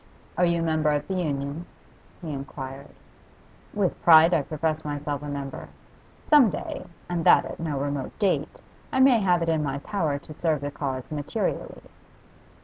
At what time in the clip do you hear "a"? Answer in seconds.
0.61-0.63, 5.21-5.27